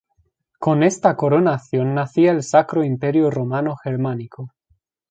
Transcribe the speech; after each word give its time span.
Con 0.57 0.81
esta 0.81 1.15
coronación 1.15 1.93
nacía 1.93 2.31
el 2.31 2.41
Sacro 2.41 2.83
Imperio 2.83 3.29
Romano 3.29 3.75
Germánico. 3.75 4.51